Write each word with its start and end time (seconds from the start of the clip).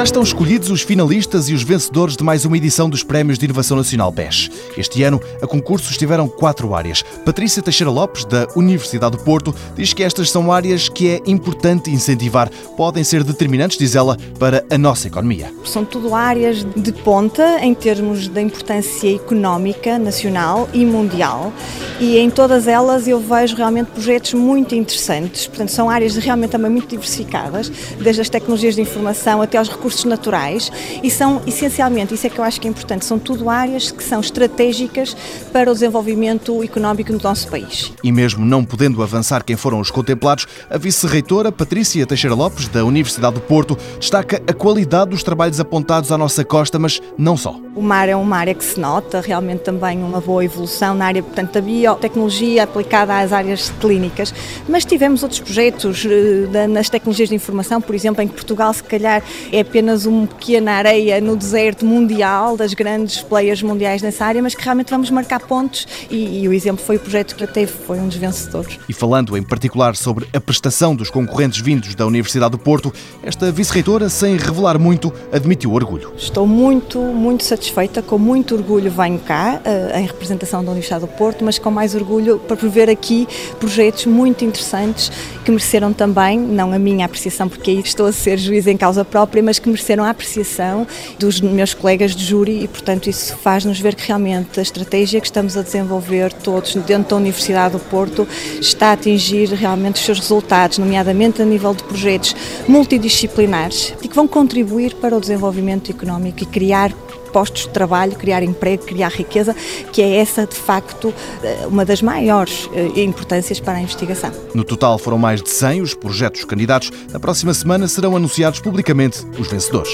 Já 0.00 0.04
estão 0.04 0.22
escolhidos 0.22 0.70
os 0.70 0.80
finalistas 0.80 1.50
e 1.50 1.52
os 1.52 1.62
vencedores 1.62 2.16
de 2.16 2.24
mais 2.24 2.46
uma 2.46 2.56
edição 2.56 2.88
dos 2.88 3.02
Prémios 3.02 3.38
de 3.38 3.44
Inovação 3.44 3.76
Nacional 3.76 4.10
PES. 4.10 4.50
Este 4.74 5.02
ano, 5.02 5.20
a 5.42 5.46
concurso 5.46 5.90
estiveram 5.90 6.26
quatro 6.26 6.74
áreas. 6.74 7.02
Patrícia 7.22 7.62
Teixeira 7.62 7.90
Lopes, 7.90 8.24
da 8.24 8.48
Universidade 8.56 9.18
do 9.18 9.22
Porto, 9.22 9.54
diz 9.76 9.92
que 9.92 10.02
estas 10.02 10.30
são 10.30 10.50
áreas 10.50 10.88
que 10.88 11.06
é 11.06 11.20
importante 11.26 11.90
incentivar. 11.90 12.48
Podem 12.78 13.04
ser 13.04 13.22
determinantes, 13.22 13.76
diz 13.76 13.94
ela, 13.94 14.16
para 14.38 14.64
a 14.70 14.78
nossa 14.78 15.06
economia. 15.06 15.52
São 15.66 15.84
tudo 15.84 16.14
áreas 16.14 16.64
de 16.64 16.92
ponta 16.92 17.58
em 17.60 17.74
termos 17.74 18.26
da 18.26 18.40
importância 18.40 19.14
económica 19.14 19.98
nacional 19.98 20.66
e 20.72 20.82
mundial 20.86 21.52
e 22.00 22.16
em 22.16 22.30
todas 22.30 22.66
elas 22.66 23.06
eu 23.06 23.20
vejo 23.20 23.54
realmente 23.54 23.88
projetos 23.88 24.32
muito 24.32 24.74
interessantes. 24.74 25.46
Portanto, 25.46 25.68
são 25.72 25.90
áreas 25.90 26.16
realmente 26.16 26.52
também 26.52 26.70
muito 26.70 26.88
diversificadas, 26.88 27.70
desde 28.00 28.22
as 28.22 28.30
tecnologias 28.30 28.76
de 28.76 28.80
informação 28.80 29.42
até 29.42 29.58
aos 29.58 29.68
recursos 29.68 29.89
naturais 30.04 30.70
e 31.02 31.10
são 31.10 31.42
essencialmente, 31.46 32.14
isso 32.14 32.26
é 32.26 32.30
que 32.30 32.38
eu 32.38 32.44
acho 32.44 32.60
que 32.60 32.66
é 32.66 32.70
importante, 32.70 33.04
são 33.04 33.18
tudo 33.18 33.48
áreas 33.48 33.90
que 33.90 34.02
são 34.02 34.20
estratégicas 34.20 35.16
para 35.52 35.70
o 35.70 35.74
desenvolvimento 35.74 36.62
económico 36.62 37.12
no 37.12 37.20
nosso 37.22 37.48
país. 37.48 37.92
E 38.02 38.12
mesmo 38.12 38.44
não 38.44 38.64
podendo 38.64 39.02
avançar 39.02 39.44
quem 39.44 39.56
foram 39.56 39.80
os 39.80 39.90
contemplados, 39.90 40.46
a 40.68 40.78
vice-reitora 40.78 41.52
Patrícia 41.52 42.06
Teixeira 42.06 42.34
Lopes, 42.34 42.68
da 42.68 42.84
Universidade 42.84 43.34
do 43.34 43.40
Porto, 43.40 43.76
destaca 43.98 44.42
a 44.46 44.52
qualidade 44.52 45.10
dos 45.10 45.22
trabalhos 45.22 45.60
apontados 45.60 46.12
à 46.12 46.18
nossa 46.18 46.44
costa, 46.44 46.78
mas 46.78 47.00
não 47.16 47.36
só. 47.36 47.58
O 47.74 47.82
mar 47.82 48.08
é 48.08 48.16
uma 48.16 48.36
área 48.36 48.54
que 48.54 48.64
se 48.64 48.78
nota 48.78 49.20
realmente 49.20 49.60
também 49.60 50.02
uma 50.02 50.20
boa 50.20 50.44
evolução 50.44 50.94
na 50.94 51.06
área 51.06 51.22
portanto, 51.22 51.52
da 51.52 51.60
biotecnologia 51.60 52.64
aplicada 52.64 53.18
às 53.18 53.32
áreas 53.32 53.70
clínicas, 53.80 54.34
mas 54.68 54.84
tivemos 54.84 55.22
outros 55.22 55.40
projetos 55.40 56.04
eh, 56.04 56.66
nas 56.66 56.88
tecnologias 56.88 57.28
de 57.28 57.34
informação, 57.34 57.80
por 57.80 57.94
exemplo, 57.94 58.22
em 58.22 58.28
que 58.28 58.34
Portugal 58.34 58.72
se 58.72 58.82
calhar 58.82 59.22
é 59.52 59.60
apenas 59.60 59.79
uma 59.80 60.26
pequena 60.26 60.72
areia 60.72 61.20
no 61.20 61.36
deserto 61.36 61.84
mundial 61.84 62.56
das 62.56 62.74
grandes 62.74 63.22
players 63.22 63.62
mundiais 63.62 64.02
nessa 64.02 64.24
área, 64.24 64.42
mas 64.42 64.54
que 64.54 64.62
realmente 64.62 64.90
vamos 64.90 65.10
marcar 65.10 65.40
pontos 65.40 65.86
e, 66.10 66.42
e 66.42 66.48
o 66.48 66.52
exemplo 66.52 66.84
foi 66.84 66.96
o 66.96 67.00
projeto 67.00 67.34
que 67.34 67.46
teve, 67.46 67.72
foi 67.72 67.98
um 67.98 68.08
dos 68.08 68.16
vencedores. 68.16 68.78
E 68.88 68.92
falando 68.92 69.36
em 69.36 69.42
particular 69.42 69.96
sobre 69.96 70.26
a 70.32 70.40
prestação 70.40 70.94
dos 70.94 71.10
concorrentes 71.10 71.60
vindos 71.60 71.94
da 71.94 72.06
Universidade 72.06 72.52
do 72.52 72.58
Porto, 72.58 72.92
esta 73.22 73.50
vice-reitora, 73.52 74.08
sem 74.08 74.36
revelar 74.36 74.78
muito, 74.78 75.12
admitiu 75.32 75.72
orgulho. 75.72 76.12
Estou 76.16 76.46
muito, 76.46 76.98
muito 76.98 77.44
satisfeita, 77.44 78.02
com 78.02 78.18
muito 78.18 78.54
orgulho 78.54 78.90
venho 78.90 79.18
cá, 79.18 79.60
eh, 79.64 80.00
em 80.00 80.06
representação 80.06 80.64
da 80.64 80.70
Universidade 80.70 81.02
do 81.06 81.08
Porto, 81.08 81.44
mas 81.44 81.58
com 81.58 81.70
mais 81.70 81.94
orgulho 81.94 82.38
para 82.38 82.56
ver 82.68 82.90
aqui 82.90 83.28
projetos 83.58 84.06
muito 84.06 84.44
interessantes 84.44 85.10
que 85.44 85.50
mereceram 85.50 85.92
também, 85.92 86.38
não 86.38 86.72
a 86.72 86.78
minha 86.78 87.06
apreciação, 87.06 87.48
porque 87.48 87.70
aí 87.70 87.80
estou 87.80 88.06
a 88.06 88.12
ser 88.12 88.38
juiz 88.38 88.66
em 88.66 88.76
causa 88.76 89.04
própria, 89.04 89.42
mas 89.42 89.58
que 89.60 89.68
mereceram 89.68 90.04
a 90.04 90.10
apreciação 90.10 90.86
dos 91.18 91.40
meus 91.40 91.74
colegas 91.74 92.14
de 92.14 92.24
júri 92.24 92.64
e, 92.64 92.68
portanto, 92.68 93.08
isso 93.08 93.36
faz-nos 93.36 93.78
ver 93.78 93.94
que 93.94 94.06
realmente 94.06 94.58
a 94.58 94.62
estratégia 94.62 95.20
que 95.20 95.26
estamos 95.26 95.56
a 95.56 95.62
desenvolver 95.62 96.32
todos 96.32 96.74
dentro 96.74 97.10
da 97.10 97.16
Universidade 97.16 97.72
do 97.72 97.80
Porto 97.80 98.26
está 98.60 98.88
a 98.88 98.92
atingir 98.92 99.48
realmente 99.50 99.96
os 99.96 100.04
seus 100.04 100.18
resultados, 100.18 100.78
nomeadamente 100.78 101.42
a 101.42 101.44
nível 101.44 101.74
de 101.74 101.84
projetos 101.84 102.34
multidisciplinares 102.66 103.94
e 104.02 104.08
que 104.08 104.14
vão 104.14 104.26
contribuir 104.26 104.94
para 104.94 105.16
o 105.16 105.20
desenvolvimento 105.20 105.90
económico 105.90 106.42
e 106.42 106.46
criar 106.46 106.92
postos 107.30 107.62
de 107.62 107.70
trabalho, 107.70 108.12
criar 108.16 108.42
emprego, 108.42 108.84
criar 108.84 109.08
riqueza, 109.08 109.54
que 109.92 110.02
é 110.02 110.16
essa, 110.16 110.46
de 110.46 110.56
facto, 110.56 111.14
eh, 111.42 111.66
uma 111.66 111.84
das 111.84 112.02
maiores 112.02 112.68
eh, 112.74 113.02
importâncias 113.02 113.60
para 113.60 113.74
a 113.74 113.80
investigação. 113.80 114.30
No 114.54 114.64
total 114.64 114.98
foram 114.98 115.18
mais 115.18 115.42
de 115.42 115.50
100 115.50 115.82
os 115.82 115.94
projetos 115.94 116.44
candidatos. 116.44 116.90
Na 117.12 117.20
próxima 117.20 117.54
semana 117.54 117.88
serão 117.88 118.16
anunciados 118.16 118.60
publicamente 118.60 119.24
os 119.38 119.48
vencedores. 119.48 119.92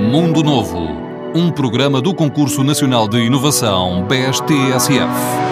Mundo 0.00 0.42
Novo, 0.42 0.88
um 1.34 1.50
programa 1.50 2.00
do 2.00 2.14
Concurso 2.14 2.64
Nacional 2.64 3.06
de 3.06 3.18
Inovação 3.18 4.06
BSTSF. 4.06 5.47